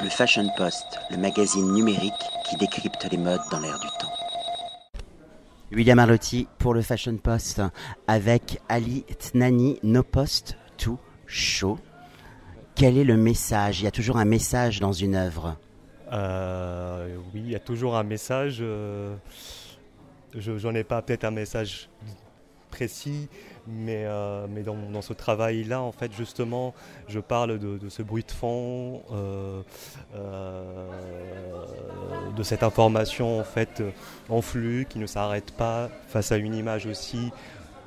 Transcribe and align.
Le 0.00 0.08
Fashion 0.08 0.48
Post, 0.56 1.00
le 1.10 1.16
magazine 1.16 1.72
numérique 1.72 2.12
qui 2.48 2.56
décrypte 2.56 3.08
les 3.10 3.18
modes 3.18 3.40
dans 3.50 3.58
l'air 3.60 3.78
du 3.80 3.86
temps. 3.98 4.12
William 5.72 5.98
Arlotti 5.98 6.46
pour 6.58 6.72
le 6.72 6.82
Fashion 6.82 7.16
Post 7.16 7.62
avec 8.06 8.60
Ali 8.68 9.04
Tnani, 9.18 9.78
No 9.82 10.02
Post 10.02 10.56
to 10.76 10.98
Show. 11.26 11.78
Quel 12.74 12.96
est 12.96 13.04
le 13.04 13.16
message? 13.16 13.80
Il 13.80 13.84
y 13.84 13.88
a 13.88 13.90
toujours 13.90 14.18
un 14.18 14.24
message 14.24 14.78
dans 14.80 14.92
une 14.92 15.16
œuvre. 15.16 15.56
Euh, 16.12 17.16
oui, 17.34 17.42
il 17.44 17.50
y 17.50 17.56
a 17.56 17.60
toujours 17.60 17.96
un 17.96 18.04
message. 18.04 18.58
euh, 18.60 19.16
je 20.34 20.56
j'en 20.58 20.74
ai 20.74 20.84
pas 20.84 21.02
peut-être 21.02 21.24
un 21.24 21.32
message 21.32 21.88
précis, 22.78 23.28
mais, 23.66 24.04
euh, 24.06 24.46
mais 24.48 24.62
dans, 24.62 25.02
ce 25.02 25.12
travail-là, 25.12 25.80
en 25.80 25.90
fait, 25.90 26.12
justement, 26.12 26.74
je 27.08 27.18
parle 27.18 27.58
de, 27.58 27.88
ce 27.88 28.02
bruit 28.02 28.22
de 28.22 28.30
fond, 28.30 29.02
euh, 29.10 29.62
euh, 30.14 30.88
de 32.36 32.42
cette 32.44 32.62
information 32.62 33.40
en 33.40 33.44
fait 33.44 33.82
en 34.28 34.42
flux 34.42 34.86
qui 34.88 35.00
ne 35.00 35.06
s'arrête 35.06 35.50
pas 35.50 35.88
face 36.06 36.30
à 36.30 36.36
une 36.36 36.54
image 36.54 36.86
aussi 36.86 37.32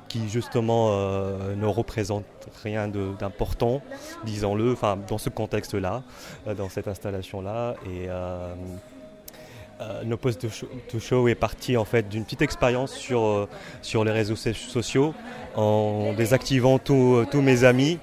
qui 0.08 0.28
justement 0.28 0.90
ne 1.62 1.66
représente 1.66 2.26
rien 2.62 2.86
d'important, 2.86 3.80
disons-le, 4.24 4.72
enfin 4.72 4.98
dans 5.08 5.16
ce 5.16 5.30
contexte-là, 5.30 6.02
dans 6.58 6.68
cette 6.68 6.86
installation-là, 6.86 7.76
et 7.86 8.08
No 10.04 10.16
Post 10.16 10.46
to 10.88 10.98
Show, 11.00 11.28
est 11.28 11.34
parti 11.34 11.76
en 11.76 11.84
fait 11.84 12.08
d'une 12.08 12.24
petite 12.24 12.42
expérience 12.42 12.92
sur, 12.94 13.22
euh, 13.24 13.48
sur 13.82 14.04
les 14.04 14.10
réseaux 14.12 14.36
so- 14.36 14.52
sociaux 14.54 15.14
en 15.54 16.12
désactivant 16.16 16.78
tous 16.78 17.24
tous 17.30 17.40
mes 17.42 17.64
amis. 17.64 17.98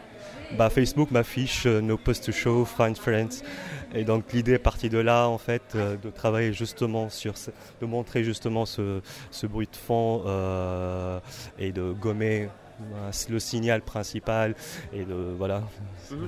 Bah, 0.57 0.69
Facebook 0.71 1.11
m'affiche 1.11 1.65
euh, 1.67 1.79
No 1.79 1.95
Post 1.97 2.25
to 2.25 2.31
Show, 2.31 2.65
Find 2.65 2.97
Friends. 2.97 3.43
Et 3.93 4.03
donc 4.03 4.31
l'idée 4.33 4.53
est 4.53 4.57
partie 4.59 4.89
de 4.89 4.97
là 4.97 5.27
en 5.27 5.38
fait, 5.38 5.61
euh, 5.75 5.95
de 5.97 6.09
travailler 6.09 6.53
justement 6.53 7.09
sur, 7.09 7.38
ce- 7.38 7.52
de 7.81 7.86
montrer 7.86 8.23
justement 8.23 8.66
ce, 8.66 9.02
ce 9.31 9.45
bruit 9.47 9.67
de 9.71 9.75
fond 9.77 10.23
euh, 10.25 11.19
et 11.59 11.71
de 11.71 11.91
gommer 11.91 12.43
euh, 12.43 12.47
le 13.30 13.39
signal 13.39 13.81
principal 13.81 14.55
et 14.94 15.03
voilà. 15.38 15.63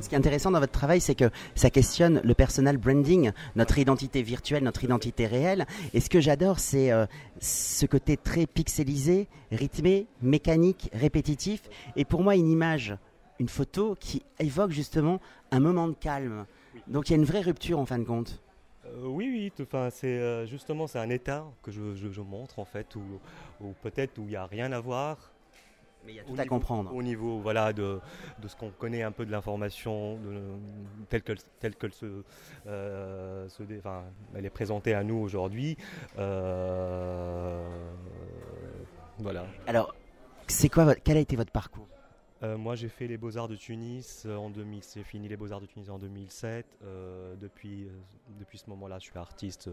Ce 0.02 0.08
qui 0.10 0.16
est 0.16 0.18
intéressant 0.18 0.52
dans 0.52 0.60
votre 0.60 0.72
travail, 0.72 1.02
c'est 1.02 1.16
que 1.16 1.30
ça 1.56 1.70
questionne 1.70 2.22
le 2.24 2.34
personal 2.34 2.78
branding, 2.78 3.32
notre 3.56 3.78
identité 3.78 4.22
virtuelle, 4.22 4.64
notre 4.64 4.84
identité 4.84 5.26
réelle. 5.28 5.66
Et 5.94 6.00
ce 6.00 6.10
que 6.10 6.20
j'adore, 6.20 6.60
c'est 6.60 6.92
euh, 6.92 7.06
ce 7.40 7.86
côté 7.86 8.18
très 8.18 8.46
pixelisé, 8.46 9.28
rythmé, 9.52 10.08
mécanique, 10.22 10.90
répétitif. 10.94 11.62
Et 11.96 12.06
pour 12.06 12.22
moi, 12.24 12.36
une 12.36 12.50
image, 12.50 12.96
une 13.40 13.50
photo 13.50 13.96
qui 14.00 14.24
évoque 14.40 14.72
justement 14.72 15.20
un 15.52 15.60
moment 15.60 15.88
de 15.88 15.94
calme. 15.96 16.46
Donc 16.88 17.10
il 17.10 17.14
y 17.14 17.16
a 17.16 17.18
une 17.18 17.26
vraie 17.26 17.42
rupture 17.42 17.80
en 17.80 17.86
fin 17.86 17.98
de 18.00 18.04
compte. 18.04 18.42
Euh, 18.86 19.06
oui, 19.08 19.30
oui, 19.32 19.64
enfin, 19.64 19.90
c'est 19.92 20.08
euh, 20.08 20.46
justement 20.46 20.88
c'est 20.88 21.00
un 21.00 21.10
état 21.10 21.46
que 21.64 21.72
je, 21.72 21.96
je- 21.96 22.10
je 22.12 22.22
montre 22.22 22.60
en 22.60 22.66
fait, 22.66 22.96
où, 22.96 23.02
où 23.62 23.74
peut-être 23.82 24.18
où 24.18 24.24
il 24.24 24.30
n'y 24.30 24.36
a 24.36 24.46
rien 24.46 24.72
à 24.72 24.80
voir. 24.80 25.32
Mais 26.06 26.14
il 26.14 26.16
y 26.16 26.20
a 26.20 26.24
tout 26.24 26.34
à 26.34 26.44
niveau- 26.44 26.56
comprendre. 26.56 26.94
Au 26.96 27.04
niveau 27.04 27.40
voilà, 27.40 27.74
de, 27.74 28.00
de 28.40 28.48
ce 28.48 28.56
qu'on 28.56 28.70
connaît 28.72 29.04
un 29.04 29.12
peu 29.12 29.26
de 29.26 29.32
l'information, 29.32 30.18
telle 31.10 31.22
qu'elle 31.22 31.38
telle 31.60 31.94
se, 31.94 32.24
euh, 32.68 33.48
enfin, 33.80 34.04
elle 34.36 34.46
est 34.46 34.50
présentée 34.50 34.94
à 34.94 35.04
nous 35.04 35.18
aujourd'hui. 35.18 35.78
Euh, 36.18 37.64
voilà. 39.20 39.46
Alors, 39.68 39.94
c'est 40.48 40.70
quoi, 40.70 40.86
votre- 40.86 41.02
quel 41.04 41.18
a 41.18 41.20
été 41.20 41.36
votre 41.36 41.52
parcours? 41.52 41.88
Euh, 42.44 42.58
moi, 42.58 42.76
j'ai 42.76 42.90
fait 42.90 43.08
les 43.08 43.18
Beaux-Arts 43.18 43.48
de 43.48 43.56
Tunis 43.56 44.24
euh, 44.26 44.36
en 44.36 44.50
2000. 44.50 44.82
J'ai 44.96 45.04
fini 45.04 45.28
les 45.28 45.38
Beaux-Arts 45.38 45.62
de 45.62 45.68
Tunis 45.68 45.90
en 45.90 46.00
2007. 46.00 46.66
Euh, 46.84 47.36
depuis, 47.40 47.84
euh, 47.84 47.90
depuis 48.40 48.58
ce 48.58 48.70
moment-là, 48.72 48.98
je 49.00 49.06
suis 49.06 49.18
artiste 49.18 49.70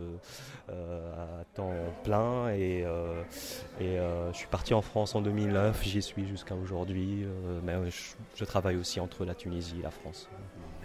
à 0.68 1.44
temps 1.54 1.72
plein 2.04 2.50
et, 2.50 2.84
et 3.80 3.96
je 3.96 4.36
suis 4.36 4.48
parti 4.48 4.74
en 4.74 4.82
France 4.82 5.14
en 5.14 5.22
2009. 5.22 5.82
J'y 5.84 6.02
suis 6.02 6.26
jusqu'à 6.26 6.54
aujourd'hui. 6.54 7.24
mais 7.64 7.74
je, 7.90 8.14
je 8.34 8.44
travaille 8.44 8.76
aussi 8.76 9.00
entre 9.00 9.24
la 9.24 9.34
Tunisie 9.34 9.76
et 9.78 9.82
la 9.82 9.90
France. 9.90 10.28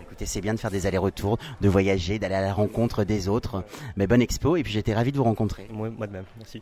Écoutez, 0.01 0.25
c'est 0.25 0.41
bien 0.41 0.53
de 0.53 0.59
faire 0.59 0.71
des 0.71 0.85
allers-retours, 0.85 1.37
de 1.61 1.67
voyager, 1.69 2.19
d'aller 2.19 2.35
à 2.35 2.41
la 2.41 2.53
rencontre 2.53 3.03
des 3.03 3.27
autres. 3.27 3.63
Mais 3.97 4.07
bonne 4.07 4.21
expo, 4.21 4.55
et 4.55 4.63
puis 4.63 4.71
j'étais 4.71 4.93
ravi 4.93 5.11
de 5.11 5.17
vous 5.17 5.23
rencontrer. 5.23 5.67
Moi, 5.71 5.89
moi 5.89 6.07
de 6.07 6.13
même. 6.13 6.25
Merci. 6.37 6.61